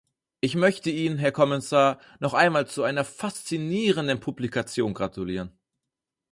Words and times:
Ich 0.39 0.55
möchte 0.55 0.89
Ihnen, 0.89 1.19
Herrn 1.19 1.31
Kommissar, 1.31 1.99
noch 2.19 2.33
einmal 2.33 2.65
zu 2.65 2.81
einer 2.81 3.05
faszinierenden 3.05 4.19
Publikation 4.19 4.95
gratulieren. 4.95 5.55